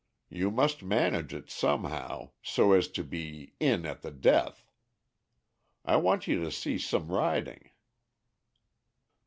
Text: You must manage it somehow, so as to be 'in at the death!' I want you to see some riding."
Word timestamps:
You 0.31 0.49
must 0.49 0.81
manage 0.81 1.31
it 1.31 1.51
somehow, 1.51 2.31
so 2.41 2.71
as 2.71 2.87
to 2.87 3.03
be 3.03 3.53
'in 3.59 3.85
at 3.85 4.01
the 4.01 4.09
death!' 4.09 4.65
I 5.85 5.97
want 5.97 6.25
you 6.25 6.41
to 6.41 6.49
see 6.51 6.79
some 6.79 7.09
riding." 7.11 7.69